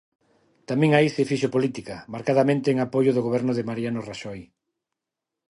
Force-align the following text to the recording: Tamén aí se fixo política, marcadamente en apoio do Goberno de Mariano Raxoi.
Tamén 0.69 0.91
aí 0.93 1.07
se 1.15 1.27
fixo 1.31 1.53
política, 1.55 1.95
marcadamente 2.15 2.67
en 2.69 2.77
apoio 2.85 3.11
do 3.13 3.25
Goberno 3.27 3.51
de 3.57 3.67
Mariano 3.69 4.01
Raxoi. 4.07 4.41